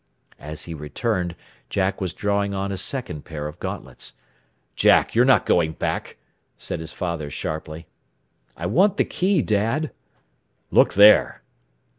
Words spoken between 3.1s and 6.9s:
pair of gauntlets. "Jack, you're not going back!" said